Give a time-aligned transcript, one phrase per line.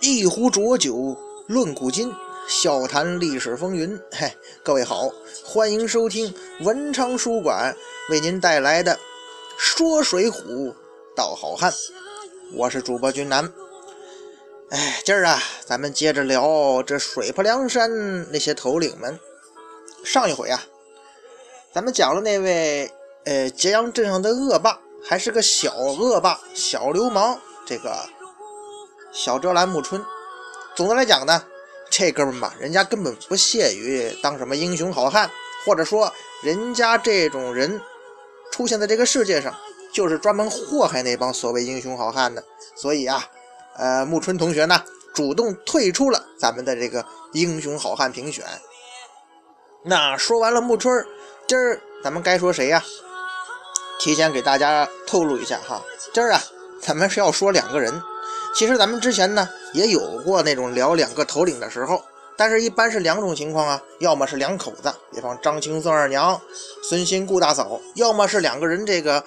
[0.00, 1.16] 一壶浊酒
[1.46, 2.12] 论古今，
[2.46, 3.98] 笑谈历史风云。
[4.12, 4.30] 嘿，
[4.62, 5.10] 各位好，
[5.44, 7.74] 欢迎收听文昌书馆
[8.10, 8.94] 为您带来的
[9.56, 10.74] 《说水浒
[11.16, 11.72] 道好汉》，
[12.52, 13.50] 我是主播君南。
[14.70, 19.18] 哎，今儿啊，咱们接着聊这水泊梁山那些头领们。
[20.04, 20.62] 上一回啊，
[21.72, 22.92] 咱们讲了那位
[23.24, 28.06] 呃揭阳镇上的恶霸，还是个小恶霸、小流氓，这个
[29.14, 30.04] 小遮拦木春。
[30.74, 31.42] 总的来讲呢，
[31.88, 35.30] 这哥们吧，人家根本不屑于当什么英雄好汉，
[35.64, 37.80] 或者说人家这种人
[38.50, 39.54] 出现在这个世界上，
[39.92, 42.42] 就是专门祸害那帮所谓英雄好汉的。
[42.74, 43.24] 所以啊，
[43.76, 44.82] 呃，木春同学呢，
[45.14, 48.44] 主动退出了咱们的这个英雄好汉评选。
[49.84, 51.06] 那说完了木春，
[51.46, 52.82] 今儿咱们该说谁呀？
[54.00, 55.80] 提前给大家透露一下哈，
[56.12, 56.40] 今儿啊，
[56.82, 58.02] 咱们是要说两个人。
[58.54, 62.02] 其实咱们之前呢也有过那种聊两个头领的时候，
[62.36, 66.40] 但是一般是两种情况啊，要么是两口子，比方张青孙二娘、
[66.82, 69.24] 孙新顾大嫂，要么是两个人这个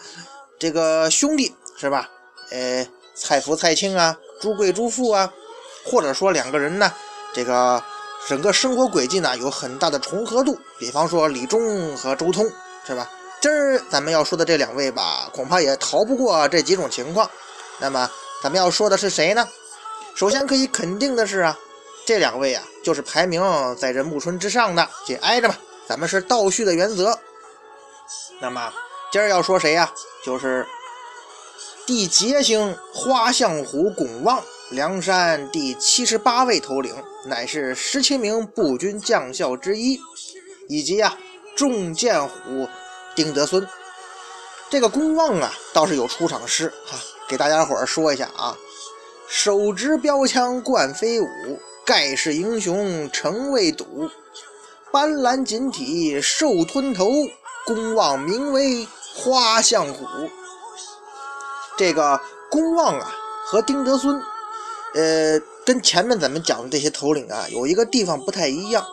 [0.57, 2.09] 这个兄弟是吧？
[2.51, 5.31] 呃，蔡福蔡庆啊，朱贵朱富啊，
[5.85, 6.89] 或者说两个人呢，
[7.33, 7.83] 这个
[8.29, 12.45] 整个生活轨迹呢有很大的重合度，比方说李忠和周通
[12.85, 13.09] 是吧？
[13.41, 17.29] 今儿咱们要说的这两位吧，恐怕也逃不过这几种情况。
[17.79, 18.09] 那么。
[18.41, 19.47] 咱们要说的是谁呢？
[20.15, 21.57] 首先可以肯定的是啊，
[22.05, 23.41] 这两位啊，就是排名
[23.75, 25.57] 在这木春之上的，紧挨着吧。
[25.87, 27.17] 咱们是倒叙的原则。
[28.39, 28.73] 那么
[29.11, 29.91] 今儿要说谁呀？
[30.25, 30.65] 就是
[31.85, 36.93] 地劫星花象虎巩旺，梁山第七十八位头领，
[37.25, 39.99] 乃是十七名步军将校之一，
[40.67, 41.17] 以及啊
[41.55, 42.67] 众剑虎
[43.15, 43.67] 丁德孙。
[44.69, 46.97] 这个公望啊，倒是有出场诗哈。
[47.27, 48.57] 给大家伙儿说一下啊，
[49.27, 51.27] 手执标枪冠飞舞，
[51.85, 54.09] 盖世英雄成未睹。
[54.93, 57.11] 斑斓锦体兽吞头，
[57.65, 60.05] 公望名为花象虎。
[61.77, 63.13] 这个公望啊
[63.45, 64.15] 和丁德孙，
[64.95, 68.85] 呃，跟前面咱们讲的这些头领啊，有一个地方不太一样。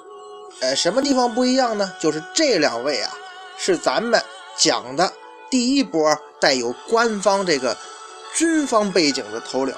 [0.59, 1.93] 呃，什么地方不一样呢？
[2.01, 3.16] 就是这两位啊，
[3.56, 4.21] 是咱们
[4.59, 5.12] 讲的
[5.49, 7.77] 第一波带有官方这个。
[8.34, 9.75] 军方背景的头领，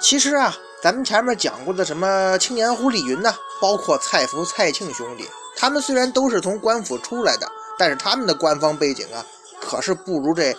[0.00, 5.26] 其实啊，咱们前面讲过的什么青年虎李云呢，包括蔡福、蔡庆兄弟，
[5.56, 9.24] 他们虽然都是从官府出来的，但是他们的官方背景啊，
[9.58, 10.54] 可是不如这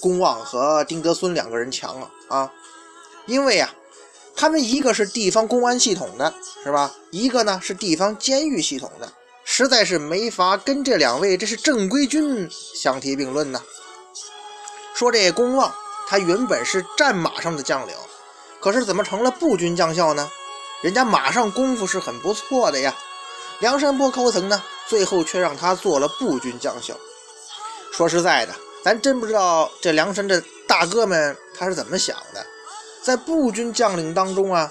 [0.00, 2.52] 公望和丁德孙两个人强啊啊！
[3.26, 3.72] 因为啊，
[4.34, 6.34] 他们一个是地方公安系统的，
[6.64, 6.92] 是吧？
[7.12, 9.12] 一个呢是地方监狱系统的，
[9.44, 13.62] 实在是没法跟这两位这是正规军相提并论呢。
[14.94, 15.74] 说这公望，
[16.06, 17.94] 他原本是战马上的将领，
[18.60, 20.30] 可是怎么成了步军将校呢？
[20.82, 22.94] 人家马上功夫是很不错的呀。
[23.60, 26.94] 梁山泊高层呢，最后却让他做了步军将校。
[27.92, 32.44] 说实在的，咱真不知道这梁山这大哥们他是怎么想的，
[33.02, 34.70] 在步军将领当中啊，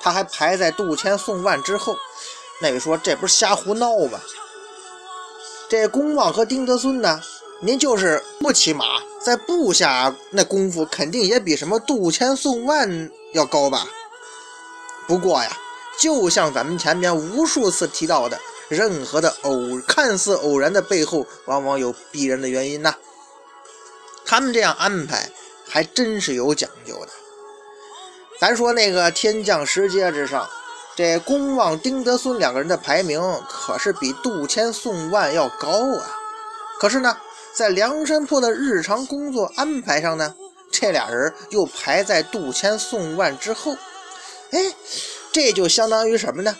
[0.00, 1.96] 他还排在杜迁、宋万之后。
[2.62, 4.20] 那位说这不是瞎胡闹吗？
[5.68, 7.20] 这公望和丁德孙呢？
[7.60, 8.84] 您就是不骑马，
[9.18, 13.86] 在部下那功夫肯定也比什么杜迁、宋万要高吧？
[15.06, 15.56] 不过呀，
[15.98, 22.94] 就像咱们前面无数次提到的，任何的偶看似偶然的背后，往往有必然的原因呐。
[24.26, 25.30] 他们这样安排
[25.66, 27.08] 还真是有讲究的。
[28.38, 30.46] 咱说那个天降石阶之上，
[30.94, 36.18] 这公望、丁德孙两个人的排名可是比杜迁、宋万要高啊。
[36.78, 37.16] 可是呢？
[37.56, 40.36] 在梁山泊的日常工作安排上呢，
[40.70, 43.74] 这俩人又排在杜迁、宋万之后。
[44.50, 44.74] 哎，
[45.32, 46.54] 这就相当于什么呢？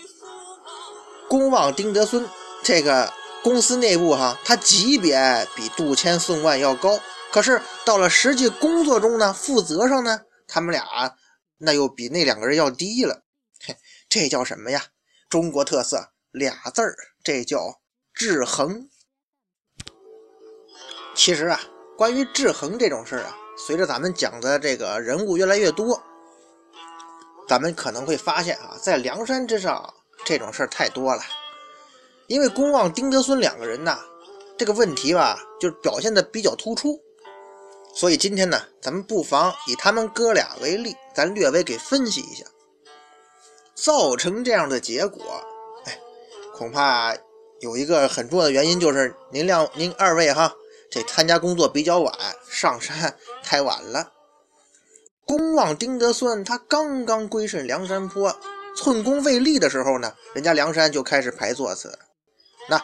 [1.29, 2.27] 公望丁德孙
[2.63, 3.13] 这个
[3.43, 6.99] 公司内部哈，他级别比杜迁、宋万要高，
[7.31, 10.83] 可是到了实际工作中呢，负责上呢，他们俩
[11.59, 13.23] 那又比那两个人要低了。
[13.67, 13.77] 嘿，
[14.09, 14.83] 这叫什么呀？
[15.29, 17.83] 中国特色俩字儿，这叫
[18.15, 18.89] 制衡。
[21.17, 21.59] 其实啊，
[21.97, 26.01] 关于制衡这种事儿啊，随着咱们讲的这个人物越来越多，
[27.49, 29.93] 咱们可能会发现啊，在梁山之上
[30.27, 31.23] 这种事儿太多了。
[32.27, 33.99] 因为公望、丁德孙两个人呐，
[34.59, 37.01] 这个问题吧，就表现的比较突出。
[37.95, 42.45] 所以今天呢，咱们不妨以他们哥俩为例，咱略微给分析一下，
[43.75, 45.23] 造成这样的结果。
[45.87, 45.99] 哎，
[46.53, 47.17] 恐怕
[47.61, 50.55] 有一个很重要的原因，就是您两您二位哈。
[50.91, 52.15] 这参加工作比较晚，
[52.51, 54.13] 上山太晚了。
[55.25, 58.39] 公望丁德孙他刚刚归顺梁山坡，
[58.77, 61.99] 寸功未立的时候呢，人家梁山就开始排座次。
[62.69, 62.81] 那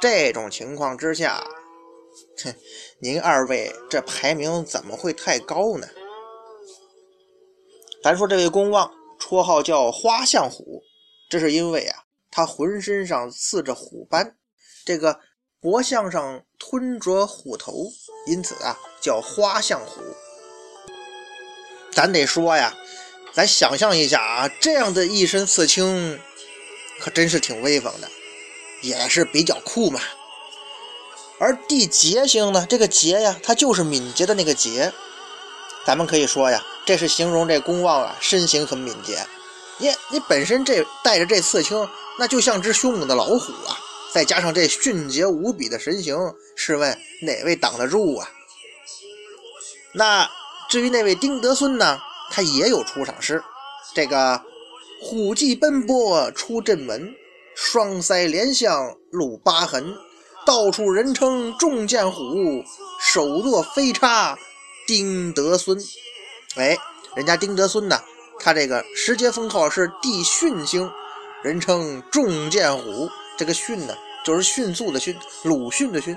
[0.00, 1.44] 这种情况之下，
[2.44, 2.54] 哼，
[3.00, 5.88] 您二位这排名怎么会太高呢？
[8.02, 10.82] 咱说这位公望，绰号叫花象虎，
[11.28, 14.36] 这是因为啊，他浑身上刺着虎斑，
[14.84, 15.18] 这个
[15.62, 17.92] 脖项上吞着虎头，
[18.26, 20.02] 因此啊，叫花象虎。
[21.92, 22.74] 咱得说呀，
[23.32, 26.18] 咱想象一下啊，这样的一身刺青，
[26.98, 28.08] 可真是挺威风的，
[28.80, 30.00] 也是比较酷嘛。
[31.38, 34.92] 而地捷星呢，这个捷呀，它就是敏捷的那个捷。
[35.86, 39.24] 咱们可以说呀，这是形容这公望啊，身形很敏捷。
[39.78, 41.88] 你你本身这带着这刺青，
[42.18, 43.78] 那就像只凶猛的老虎啊，
[44.14, 46.16] 再加上这迅捷无比的神行，
[46.56, 48.28] 试问哪位挡得住啊？
[49.94, 50.28] 那。
[50.70, 51.98] 至于那位丁德孙呢，
[52.30, 53.42] 他也有出场诗，
[53.94, 54.40] 这个
[55.02, 57.14] 虎迹奔波出阵门，
[57.54, 59.94] 双腮连相露疤痕，
[60.46, 62.64] 到处人称重剑虎，
[62.98, 64.38] 手握飞叉
[64.86, 65.78] 丁德孙。
[66.56, 66.78] 哎，
[67.16, 68.00] 人家丁德孙呢，
[68.38, 70.90] 他这个时节封号是帝迅星，
[71.42, 73.10] 人称重剑虎。
[73.36, 76.16] 这个迅呢，就是迅速的迅，鲁迅的迅。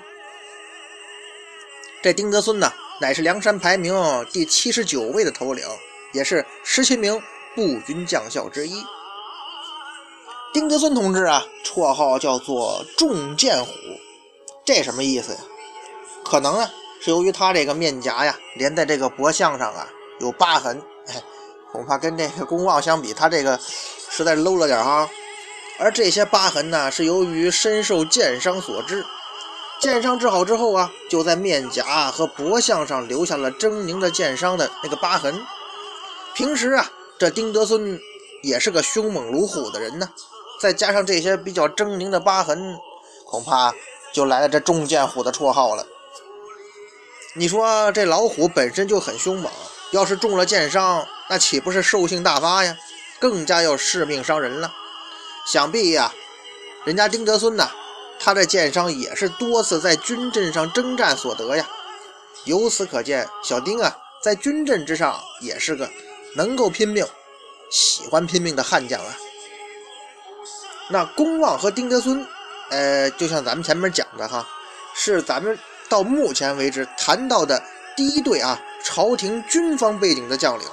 [2.04, 2.72] 这丁德孙呢？
[3.02, 3.94] 乃是梁山排名
[4.32, 5.68] 第七十九位的头领，
[6.14, 7.22] 也是十七名
[7.54, 8.82] 步军将校之一。
[10.54, 13.74] 丁德孙同志啊，绰号叫做重剑虎，
[14.64, 15.40] 这什么意思呀？
[16.24, 16.72] 可能啊，
[17.02, 19.90] 是由于他这个面颊呀，连在这个脖项上啊
[20.22, 21.22] 有疤痕，哎，
[21.74, 23.60] 恐怕跟这个公望相比，他这个
[24.10, 25.10] 实在 low 了点哈。
[25.78, 29.06] 而这些疤痕呢，是由于身受箭伤所致。
[29.80, 35.46] 箭伤治好之后啊，就在面颊和脖项上留下了狰狞的箭伤的那个疤痕。
[36.34, 36.90] 平时啊，
[37.20, 38.00] 这丁德孙
[38.42, 40.10] 也是个凶猛如虎的人呢，
[40.62, 42.78] 再加上这些比较狰狞的疤痕，
[43.26, 43.74] 恐怕
[44.14, 45.86] 就来了这重剑虎的绰号了。
[47.34, 49.52] 你说这老虎本身就很凶猛，
[49.92, 52.78] 要是中了剑伤，那岂不是兽性大发呀？
[53.20, 54.74] 更加要致命伤人了。
[55.46, 56.14] 想必呀，
[56.84, 57.70] 人家丁德孙呐。
[58.18, 61.70] 他的剑伤也是多次在军阵上征战所得呀，
[62.46, 65.92] 由此可见，小丁啊，在军阵之上也是个
[66.36, 67.06] 能够拼命、
[67.70, 69.18] 喜欢拼命的悍将啊。
[70.90, 72.26] 那公望和丁德孙，
[72.70, 74.48] 呃，就像咱们前面讲的哈，
[74.96, 75.60] 是咱们
[75.90, 77.62] 到目前为止谈到的
[77.98, 80.66] 第一对啊，朝廷军方背景的将领。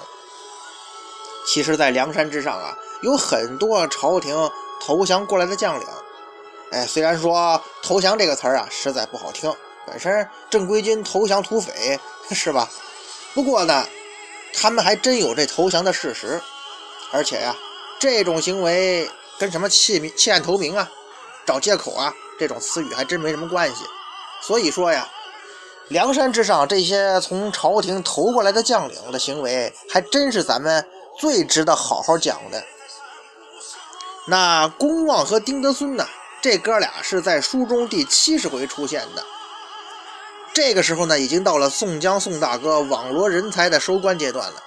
[1.45, 2.73] 其实，在梁山之上啊，
[3.03, 4.51] 有很多朝廷
[4.81, 5.87] 投降过来的将领。
[6.71, 9.55] 哎，虽然说投降这个词儿啊，实在不好听，
[9.87, 12.01] 本身正规军投降土匪
[12.31, 12.69] 是吧？
[13.35, 13.87] 不过呢，
[14.55, 16.41] 他们还真有这投降的事实，
[17.13, 17.55] 而且呀，
[17.99, 20.91] 这种行为跟什么弃、弃暗投明啊、
[21.45, 23.85] 找借口啊这种词语还真没什么关系。
[24.41, 25.07] 所以说呀，
[25.89, 30.85] 梁山之上这些从朝廷投过来的将领的行为，还真是咱们
[31.19, 32.65] 最值得好好讲的。
[34.27, 36.07] 那公望和丁德孙呢？
[36.41, 39.25] 这哥俩是在书中第七十回出现的。
[40.53, 44.63] 这个时候呢，已经到了宋江宋大哥网罗人才的收官阶段了。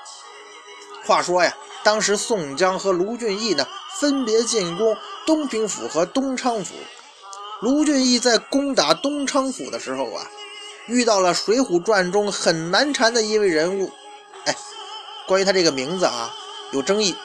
[1.06, 3.68] 话说呀，当时宋江和卢俊义呢，
[4.00, 6.74] 分别进攻东平府和东昌府。
[7.62, 10.28] 卢俊义在攻打东昌府的时候啊，
[10.88, 13.92] 遇到了《水浒传》中很难缠的一位人物。
[14.46, 14.56] 哎，
[15.28, 16.34] 关于他这个名字啊，
[16.72, 17.16] 有争议。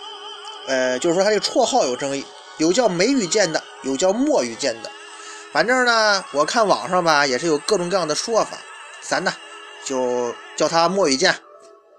[0.70, 2.24] 呃，就是说他这个绰号有争议。
[2.58, 4.90] 有叫梅雨剑的，有叫墨雨剑的，
[5.50, 8.58] 反正呢，我看网上吧也是有各种各样的说法，
[9.00, 9.32] 咱呢
[9.82, 11.34] 就叫他墨雨剑，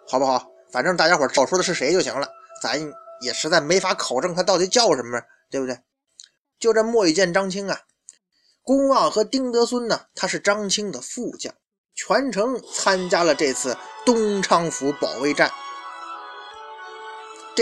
[0.07, 0.45] 好不好？
[0.71, 2.29] 反正大家伙儿说的是谁就行了，
[2.61, 2.79] 咱
[3.21, 5.75] 也实在没法考证他到底叫什么，对不对？
[6.59, 7.79] 就这墨雨剑张青啊，
[8.61, 11.51] 公望和丁德孙呢，他是张青的副将，
[11.95, 13.75] 全程参加了这次
[14.05, 15.51] 东昌府保卫战。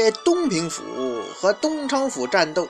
[0.02, 0.82] 这东平府
[1.36, 2.70] 和东昌府战斗。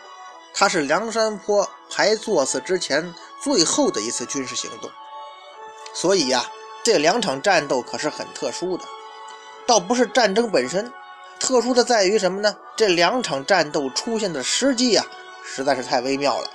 [0.52, 4.90] 它是梁山坡排座次之前最后的一次军事行动，
[5.94, 6.44] 所以呀，
[6.84, 8.84] 这两场战斗可是很特殊的。
[9.68, 10.92] 倒不是战争本身，
[11.40, 12.58] 特殊的在于什么呢？
[12.76, 15.06] 这两场战斗出现的时机呀，
[15.46, 16.50] 实在是太微妙了。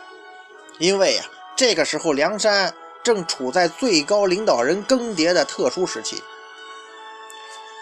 [0.80, 1.22] 因为呀，
[1.54, 6.20] 这个时候梁山正处在最高领导人更迭的特殊时期。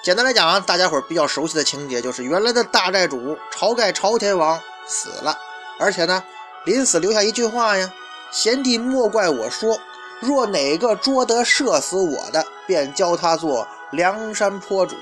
[0.02, 5.38] 简单来讲啊，大家伙比较熟悉的情节就是，原来的大寨主晁盖朝天王死了。
[5.78, 6.21] 而且呢，
[6.64, 7.88] 临死留下一句话呀
[8.32, 9.78] ：“贤弟莫怪我说，
[10.18, 14.97] 若哪个捉得射死我的，便教他做梁山坡主。”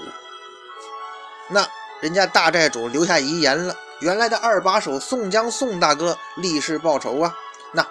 [1.49, 1.67] 那
[2.01, 7.35] 人家大寨主留下遗言了，原来的二把手宋江宋大哥立誓报仇啊。
[7.73, 7.87] 那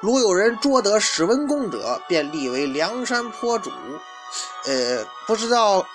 [0.00, 3.70] 如有人捉得史文恭者，便立为梁山坡主。
[4.66, 5.86] 呃，不知道，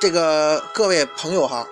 [0.00, 1.68] 这个各位朋友哈，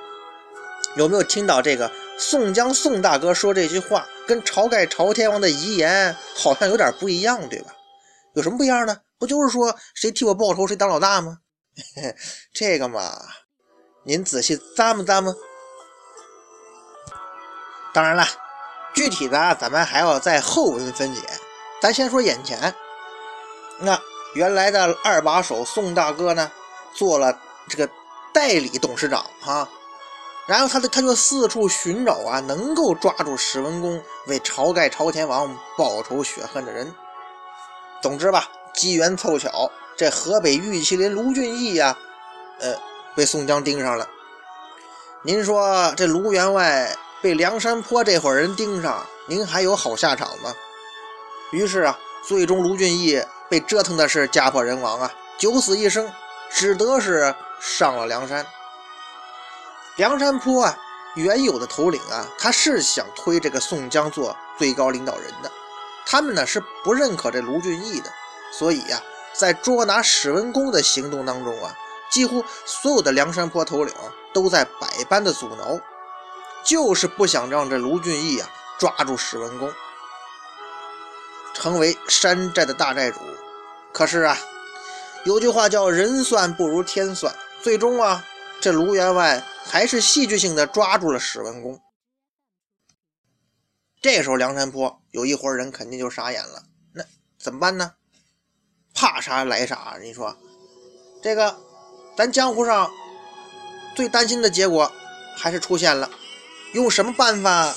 [0.97, 7.73] 有没有听到这个宋江宋大哥说这句话，跟晁盖晁天王的遗言好像有点不一样，对吧？
[8.35, 8.99] 有什么不一样呢？
[9.18, 11.38] 不就是说谁替我报仇谁当老大吗？
[12.52, 13.18] 这个嘛，
[14.04, 15.35] 您仔细咂摸咂摸。
[17.94, 18.26] 当然了，
[18.94, 21.23] 具体的咱们还要在后文分解。
[21.80, 22.75] 咱先说眼前，
[23.78, 23.99] 那
[24.35, 26.52] 原来的二把手宋大哥呢，
[26.92, 27.88] 做了这个
[28.38, 29.68] 代理董事长啊，
[30.47, 36.95] 然后他他就四处寻找啊，能够抓住史文恭为晁盖晁天王报仇雪恨的人。
[38.00, 41.99] 总之吧，机缘凑巧，这河北玉麒麟卢俊义呀，
[42.61, 42.76] 呃，
[43.16, 44.09] 被宋江盯上了。
[45.23, 50.54] 您说这卢员外被梁山坡这伙人盯上，您还有好下场吗？
[51.50, 56.09] 于是啊，最终卢俊义被折腾的是家破人亡啊，九死一生，
[56.49, 58.46] 只得是上了梁山。
[59.96, 60.78] 梁山坡啊，
[61.14, 65.50] 原有的头领啊，他是想推这个宋江做最高领导人的。
[66.06, 68.10] 他们呢是不认可这卢俊义的，
[68.52, 69.02] 所以呀，
[69.34, 71.74] 在捉拿史文恭的行动当中啊，
[72.10, 73.94] 几乎所有的梁山坡头领
[74.32, 75.78] 都在百般的阻挠，
[76.64, 78.48] 就是不想让这卢俊义啊
[78.78, 79.72] 抓住史文恭，
[81.52, 83.18] 成为山寨的大寨主。
[83.92, 84.38] 可是啊，
[85.24, 87.34] 有句话叫“人算不如天算”，
[87.68, 88.25] 最终啊，
[88.62, 91.78] 这卢员外还是戏剧性的抓住了史文恭。
[94.00, 96.62] 这时候，梁山坡有一伙人肯定就傻眼了。
[96.94, 97.04] 那
[97.38, 97.92] 怎么办呢？
[98.94, 99.98] 怕啥来啥。
[100.00, 100.34] 你说，
[101.22, 101.58] 这个
[102.16, 102.90] 咱江湖上
[103.94, 104.90] 最担心的结果
[105.37, 106.10] 还是出现了。
[106.72, 107.75] 用什么办法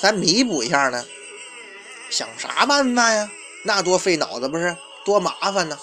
[0.00, 1.04] 咱弥补一下呢？
[2.10, 3.30] 想啥办法呀？
[3.66, 4.74] 那多费脑子，不是
[5.04, 5.78] 多麻烦呢？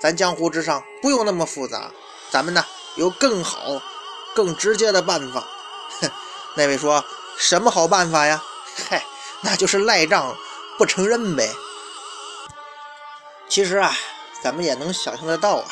[0.00, 1.92] 咱江湖之上不用那么复杂，
[2.32, 3.80] 咱们呢有更好、
[4.34, 5.44] 更直接的办法。
[6.00, 6.10] 哼，
[6.54, 7.04] 那位说
[7.38, 8.42] 什么好办法呀？
[8.88, 9.04] 嗨。
[9.42, 10.34] 那就是赖账
[10.78, 11.54] 不承认呗。
[13.48, 13.94] 其实啊，
[14.42, 15.68] 咱们也能想象得到啊，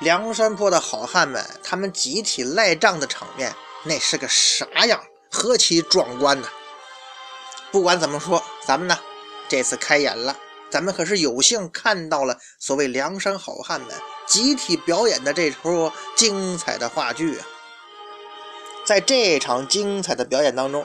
[0.00, 3.54] 梁山泊的好汉们，他们集体赖账的场面，
[3.84, 5.02] 那是个啥样？
[5.30, 6.48] 何其壮观呢！
[7.70, 8.98] 不管怎么说，咱们呢
[9.48, 10.36] 这次开眼了，
[10.70, 13.90] 咱们可是有幸看到了所谓梁山好汉们
[14.26, 17.46] 集体表演的这出精彩的话剧啊。
[18.86, 20.84] 在这场精彩的表演当中，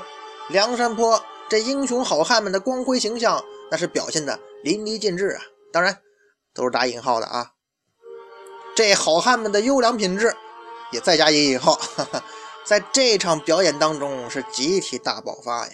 [0.49, 1.23] 梁山坡。
[1.47, 3.39] 这英雄好汉们的光辉形象，
[3.69, 5.43] 那是表现的淋漓尽致啊！
[5.71, 6.01] 当然，
[6.55, 7.51] 都是打引号的啊。
[8.75, 10.35] 这好汉们的优良品质，
[10.91, 11.79] 也再加一引号，
[12.65, 15.73] 在这场表演当中是集体大爆发呀！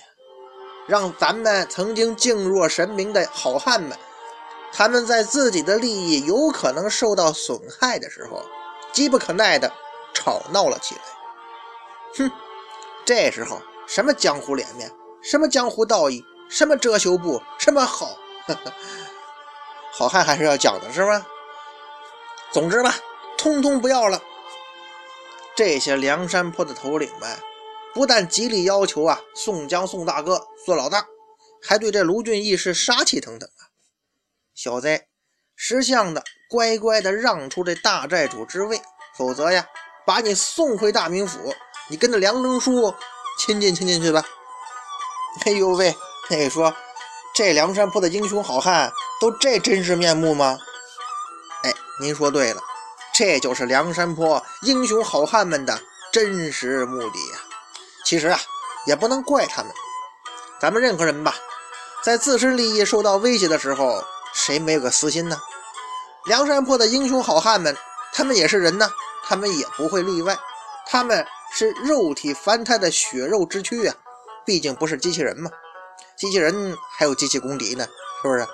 [0.88, 3.97] 让咱们曾经敬若神明的好汉们，
[4.73, 8.43] 他们在自己的利益有可能受到损害的时候，
[8.91, 9.71] 急不可耐的
[10.13, 11.01] 吵闹了起来。
[12.17, 12.31] 哼，
[13.05, 14.91] 这时候什么江湖脸面？
[15.21, 18.17] 什么江湖道义，什么遮羞布，什么好，
[19.93, 21.25] 好汉还是要讲的是吗？
[22.51, 22.95] 总之吧，
[23.38, 24.21] 通通不要了。
[25.55, 27.29] 这些梁山坡的头领们，
[27.93, 31.05] 不但极力要求啊宋江宋大哥做老大，
[31.62, 33.69] 还对这卢俊义是杀气腾腾啊！
[34.55, 35.01] 小子，
[35.55, 38.81] 识相的乖乖的让出这大寨主之位，
[39.17, 39.67] 否则呀，
[40.05, 41.53] 把你送回大名府，
[41.89, 42.93] 你跟着梁中书
[43.38, 44.24] 亲近亲近去吧。
[45.45, 45.95] 哎呦喂！
[46.29, 46.74] 那说
[47.36, 50.57] 这梁山坡的英雄好汉都这真实面目吗？
[51.63, 52.62] 哎，您说对了，
[53.13, 55.81] 这就是梁山坡英雄好汉们的
[56.12, 57.50] 真实目的呀。
[58.12, 58.38] 其实啊，
[58.86, 59.72] 也不能怪他们。
[60.60, 61.34] 咱们任何人吧，
[62.03, 64.03] 在自身利益受到威胁的时候，
[64.34, 65.39] 谁没有个私心呢？
[66.25, 67.77] 梁山泊的英雄好汉们，
[68.12, 68.91] 他们也是人呢，
[69.24, 70.38] 他们也不会例外。
[70.88, 73.96] 他们是肉体凡胎的血肉之躯啊。
[74.46, 75.50] 毕竟不是机器人嘛，
[76.18, 77.88] 机器人还有机器公敌呢，
[78.22, 78.46] 是不是？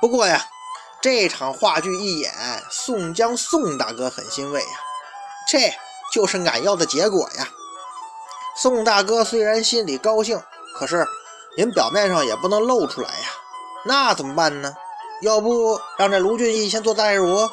[0.00, 0.44] 不过呀，
[1.00, 2.34] 这场话剧一演，
[2.68, 4.80] 宋江宋大哥很欣慰呀，
[5.46, 5.72] 这
[6.12, 7.48] 就是俺要的结果呀。
[8.56, 10.42] 宋大哥虽然心里高兴，
[10.74, 11.06] 可是
[11.56, 13.28] 您表面上也不能露出来呀。
[13.84, 14.74] 那怎么办呢？
[15.22, 17.50] 要不让这卢俊义先做代主？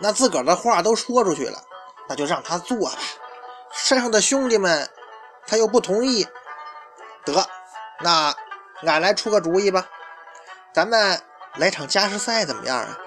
[0.00, 1.58] 那自个儿的话都说出去了，
[2.08, 2.92] 那就让他做吧。
[3.72, 4.88] 山上的兄弟们。
[5.46, 6.26] 他又不同意，
[7.22, 7.46] 得，
[8.00, 8.34] 那
[8.86, 9.86] 俺来出个主意吧，
[10.72, 11.20] 咱们
[11.56, 12.98] 来场加时赛怎么样啊？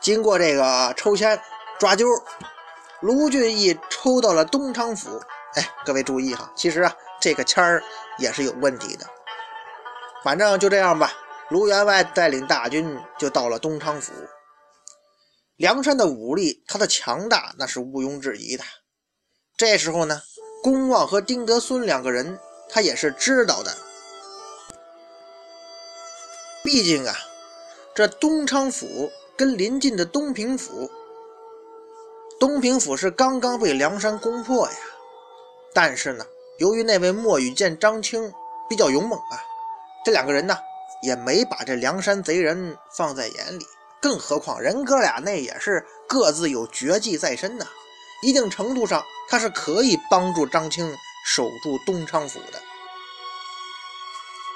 [0.00, 1.40] 经过这个抽签，
[1.78, 2.04] 抓阄，
[3.04, 5.20] 卢俊义抽到了东昌府。
[5.56, 7.82] 哎，各位注意哈，其实啊，这个签儿
[8.18, 9.04] 也是有问题的。
[10.22, 11.12] 反正就这样吧，
[11.50, 14.14] 卢员外带领大军就到了东昌府。
[15.56, 18.64] 梁山的武力，他的强大那是毋庸置疑的。
[19.54, 20.22] 这时候呢，
[20.62, 22.38] 公望和丁德孙两个人，
[22.70, 23.76] 他也是知道的。
[26.62, 27.14] 毕竟啊，
[27.94, 30.90] 这东昌府跟邻近的东平府，
[32.44, 34.76] 东平府是刚刚被梁山攻破呀。
[35.72, 36.26] 但是呢，
[36.58, 38.30] 由于那位莫羽见张青
[38.68, 39.40] 比较勇猛啊，
[40.04, 40.54] 这两个人呢
[41.00, 43.64] 也没把这梁山贼人放在眼里。
[43.98, 47.64] 更何况人哥俩那也是各自有绝技在身呐，
[48.22, 52.60] 一定程度上他是可以帮助张青守住东昌府的。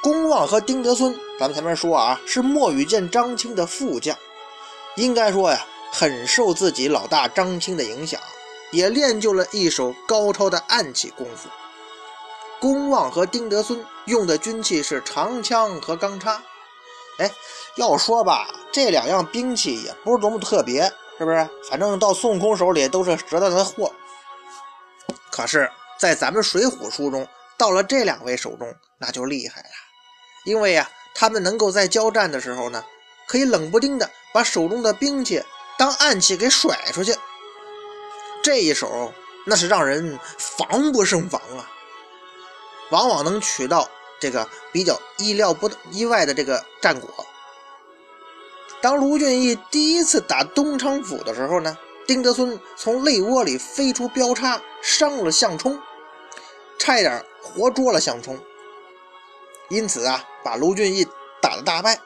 [0.03, 4.15] 公望和丁德孙，咱们前面说啊，是莫羽见张青的副将，
[4.97, 8.21] 应该说呀，很受自己老大张青的影响，
[8.71, 11.49] 也练就了一手高超的暗器功夫。
[12.61, 16.43] 公望和丁德孙用的军器是长枪和钢叉，
[17.19, 17.31] 哎，
[17.77, 20.83] 要说吧，这两样兵器也不是多么特别，
[21.19, 21.49] 是不是？
[21.71, 23.93] 反正到孙悟空手里都是折腾的货。
[25.31, 27.27] 可是，在咱们《水浒》书中，
[27.57, 29.69] 到了这两位手中，那就厉害了。
[30.45, 32.85] 因为呀，他们能够在交战的时候呢，
[33.29, 35.41] 可以冷不丁的把手中的兵器
[35.79, 37.17] 当暗器给甩出去。
[38.43, 39.13] 这一手
[39.47, 41.71] 那是让人防不胜防啊，
[42.91, 43.89] 往往能取到
[44.21, 47.09] 这个比较意料不意外的这个战果。
[48.81, 55.81] 当卢俊义第一次打东昌府的时候呢，丁德孙从肋窝里飞出标叉，伤了项冲，
[56.79, 58.39] 差一点活捉了项冲。
[59.69, 61.07] 因此啊，把卢俊义
[61.43, 62.01] 打了大败。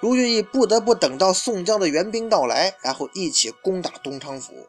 [0.00, 4.68] 卢俊义不得不等到宋江的援兵到来，然后一起攻打东昌府。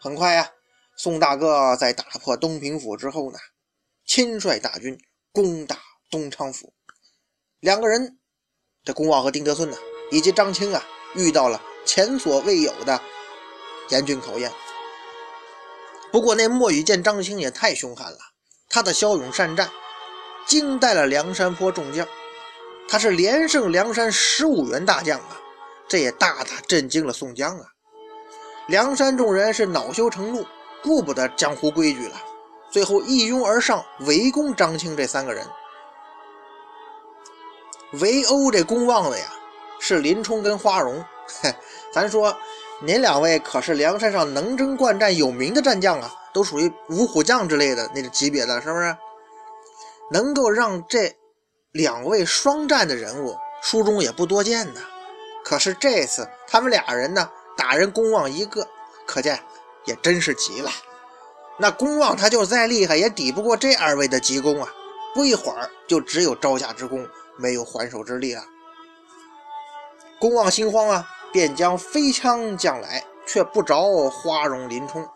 [0.00, 0.50] 很快呀，
[0.96, 3.38] 宋大哥在打破东平府之后呢，
[4.06, 4.98] 亲率大军
[5.32, 5.78] 攻打
[6.10, 6.72] 东昌府。
[7.60, 8.18] 两个人，
[8.84, 9.76] 这公望和丁德孙呢，
[10.10, 13.00] 以及张青啊，遇到了前所未有的
[13.90, 14.52] 严峻考验。
[16.10, 18.18] 不过那莫羽见张青也太凶悍了，
[18.68, 19.70] 他的骁勇善战。
[20.46, 22.06] 惊呆了梁山坡众将，
[22.88, 25.40] 他是连胜梁山十五员大将啊！
[25.88, 27.66] 这也大大震惊了宋江啊！
[28.68, 30.44] 梁山众人是恼羞成怒，
[30.82, 32.14] 顾不得江湖规矩了，
[32.70, 35.46] 最后一拥而上，围攻张青这三个人。
[38.00, 39.24] 围殴这公望的呀，
[39.80, 41.04] 是林冲跟花荣。
[41.40, 41.54] 嘿，
[41.92, 42.36] 咱说
[42.82, 48.96] 您两位可是梁山上能征惯战有名的战将啊，都属于五虎将之类的那个级别的，是不是？
[50.12, 51.16] 能够让这
[51.76, 54.80] 两位双战的人物，书中也不多见呢。
[55.44, 58.66] 可是这次他们俩人呢，打人公望一个，
[59.06, 59.38] 可见
[59.84, 60.70] 也真是急了。
[61.58, 64.72] 那公望他就再厉害，也抵不过这二位的急攻啊！
[65.14, 68.42] 不一会儿就只有招架之功，没有还手之力了。
[70.18, 75.06] 公望心慌啊，便将飞枪将来，却不着花荣、林冲。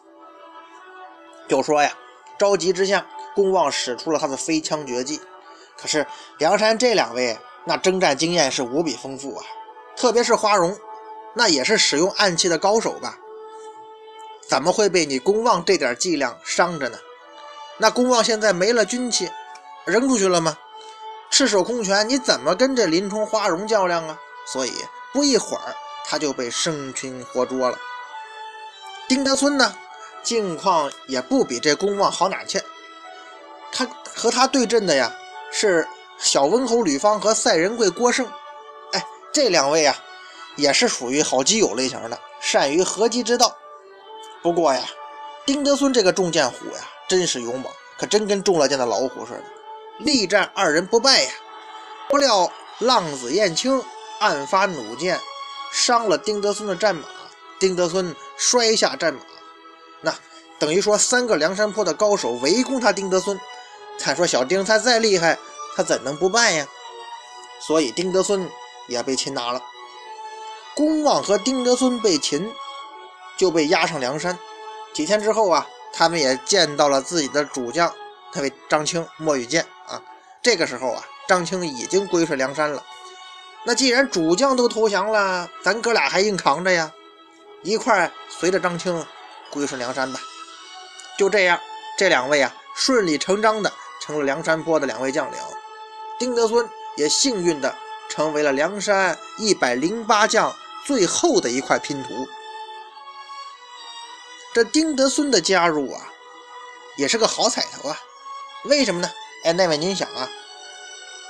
[1.48, 1.90] 就说呀，
[2.38, 3.06] 着急之下。
[3.32, 5.20] 公望使出了他的飞枪绝技，
[5.80, 6.06] 可是
[6.38, 9.44] 梁山这两位那征战经验是无比丰富啊，
[9.96, 10.76] 特别是花荣，
[11.34, 13.16] 那也是使用暗器的高手吧？
[14.48, 16.98] 怎么会被你公望这点伎俩伤着呢？
[17.78, 19.30] 那公望现在没了军器，
[19.84, 20.58] 扔出去了吗？
[21.30, 24.18] 赤手空拳，你怎么跟这林冲、花荣较量啊？
[24.52, 24.72] 所以
[25.12, 27.78] 不一会儿他就被生擒活捉了。
[29.08, 29.74] 丁德孙呢，
[30.22, 32.60] 境况也不比这公望好哪去。
[33.70, 35.12] 他和他对阵的呀，
[35.50, 35.86] 是
[36.18, 38.26] 小温侯吕方和赛仁贵郭盛。
[38.92, 39.96] 哎，这两位啊，
[40.56, 43.56] 也是属于好基友类型的，善于合击之道。
[44.42, 44.82] 不过呀，
[45.44, 49.42] 丁德孙这个中箭虎呀，真是勇猛，可真跟中了箭的老虎似的，
[49.98, 51.30] 力战二人不败呀。
[52.08, 53.82] 不料浪子燕青
[54.18, 55.20] 暗发弩箭，
[55.72, 57.04] 伤了丁德孙的战马，
[57.58, 59.20] 丁德孙摔下战马。
[60.00, 60.14] 那
[60.58, 63.38] 等于说，三个梁山坡的高手围攻他丁德孙。
[64.02, 65.38] 他说：“小丁他再厉害，
[65.76, 66.66] 他怎能不败呀？”
[67.60, 68.50] 所以丁德孙
[68.88, 69.62] 也被擒拿了。
[70.74, 72.50] 公望和丁德孙被擒，
[73.36, 74.38] 就被押上梁山。
[74.94, 77.94] 几天之后啊，他们也见到了自己的主将，
[78.32, 80.00] 那位张青、莫羽剑啊。
[80.40, 82.82] 这个时候啊，张青已经归顺梁山了。
[83.64, 86.90] 那既然主将都投降了，咱哥俩还硬扛着呀，
[87.62, 89.04] 一块随着张青
[89.50, 90.18] 归顺梁山吧。
[91.18, 91.60] 就这样，
[91.98, 93.70] 这两位啊，顺理成章的。
[94.00, 95.38] 成了梁山泊的两位将领，
[96.18, 97.76] 丁德孙也幸运的
[98.08, 102.26] 成为了梁山一百零八将最后的一块拼图。
[104.52, 106.08] 这丁德孙的加入啊，
[106.96, 107.96] 也是个好彩头啊。
[108.64, 109.08] 为什么呢？
[109.44, 110.28] 哎，那位您想啊，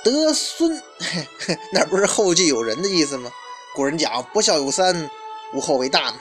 [0.03, 0.81] 德孙
[1.71, 3.31] 那不是后继有人的意思吗？
[3.75, 5.09] 古人讲不孝有三，
[5.53, 6.17] 无后为大嘛。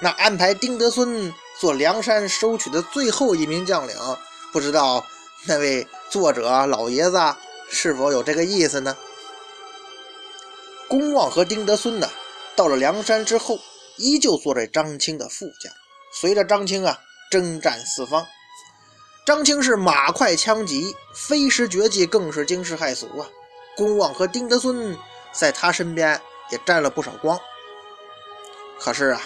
[0.00, 3.94] 那安排丁德孙做梁山收取的最后一名将领，
[4.52, 5.04] 不知道
[5.44, 7.18] 那位作者老爷子
[7.68, 8.96] 是否有这个意思呢？
[10.88, 12.08] 公望和丁德孙呢，
[12.54, 13.58] 到了梁山之后，
[13.96, 15.72] 依旧做着张青的副将，
[16.12, 16.96] 随着张青啊
[17.28, 18.24] 征战四方。
[19.26, 23.26] 张青是马快枪急，飞石绝技更是惊世骇俗啊！
[23.76, 24.96] 公望和丁德孙
[25.32, 27.36] 在他身边也沾了不少光。
[28.78, 29.20] 可是啊，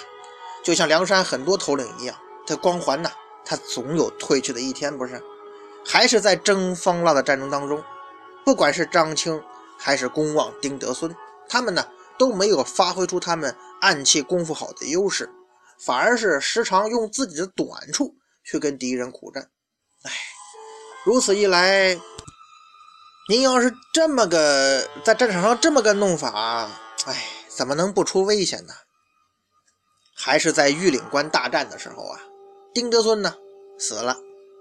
[0.63, 3.11] 就像梁山很多头领一样，这光环呐，
[3.45, 5.23] 他总有褪去的一天，不是？
[5.87, 7.83] 还是在征方腊的战争当中，
[8.44, 9.42] 不管是张青
[9.79, 11.14] 还是公望、丁德孙，
[11.49, 11.87] 他们呢
[12.18, 15.31] 都没有发挥出他们暗器功夫好的优势，
[15.79, 19.51] 反而是时常用自己的短处去跟敌人苦战。
[20.03, 20.11] 哎，
[21.05, 21.99] 如此一来，
[23.29, 26.68] 您要是这么个在战场上这么个弄法，
[27.07, 28.75] 哎，怎么能不出危险呢？
[30.18, 32.18] 还是在玉岭关大战的时候啊，
[32.72, 33.35] 丁德孙呢
[33.79, 34.16] 死了，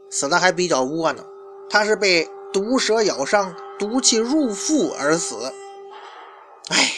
[0.09, 1.25] 死的还比较窝囊，
[1.69, 5.51] 他是被毒蛇咬伤，毒气入腹而死。
[6.69, 6.91] 哎，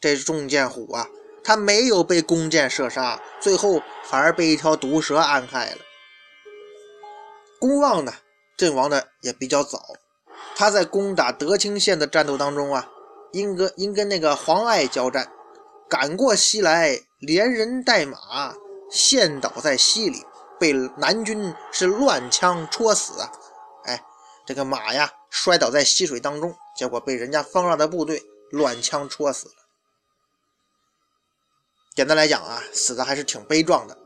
[0.00, 1.08] 这中箭虎啊，
[1.44, 5.78] 他没有被弓箭射杀，最后反而被一条毒蛇安害了。
[7.58, 8.12] 公望呢，
[8.56, 9.80] 阵亡的也比较早。
[10.54, 12.88] 他在攻打德清县的战斗当中啊，
[13.32, 15.30] 因跟因跟那个黄爱交战，
[15.88, 18.54] 赶过溪来，连人带马
[18.90, 20.24] 陷倒在溪里，
[20.58, 23.32] 被南军是乱枪戳死啊！
[23.84, 24.02] 哎，
[24.44, 29.54] 这个马呀摔倒在溪水当中，结果被人家方腊的部队乱枪戳死了。
[31.94, 33.96] 简单来讲啊，死的还是挺悲壮的。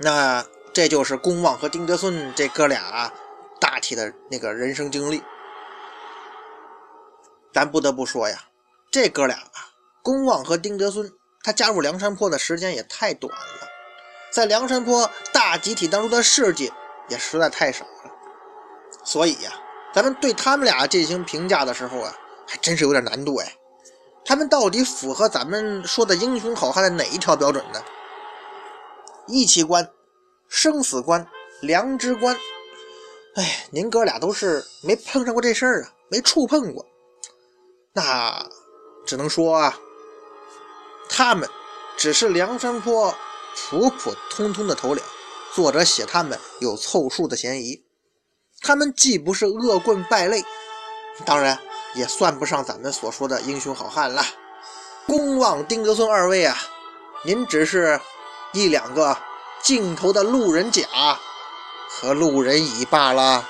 [0.00, 0.44] 那。
[0.74, 3.12] 这就是公望和丁德孙这哥俩
[3.60, 5.22] 大体的那个人生经历。
[7.52, 8.44] 咱不得不说呀，
[8.90, 11.12] 这哥俩啊，公望和丁德孙，
[11.42, 13.68] 他加入梁山泊的时间也太短了，
[14.32, 16.72] 在梁山泊大集体当中的事迹
[17.08, 18.10] 也实在太少了。
[19.04, 19.52] 所以呀，
[19.94, 22.16] 咱们对他们俩进行评价的时候啊，
[22.46, 23.54] 还真是有点难度哎。
[24.24, 27.82] 他们到底符合咱们说的英雄好汉的哪一条标准呢？
[29.26, 29.88] 义气观。
[30.54, 31.26] 生死观、
[31.62, 32.36] 良知观，
[33.36, 36.84] 哎，您哥俩都是没碰上过这事儿啊，没触碰过，
[37.94, 38.46] 那
[39.06, 39.74] 只能说啊，
[41.08, 41.48] 他们
[41.96, 43.14] 只是梁山泊
[43.56, 45.02] 普普通通的头领，
[45.54, 47.84] 作者写他们有凑数的嫌疑。
[48.60, 50.44] 他们既不是恶棍败类，
[51.24, 51.58] 当然
[51.94, 54.24] 也算不上咱们所说的英雄好汉了。
[55.06, 56.56] 公望、丁德孙二位啊，
[57.24, 58.00] 您只是
[58.52, 59.16] 一两个。
[59.62, 60.82] 镜头的路人甲
[61.88, 63.48] 和路人乙罢了。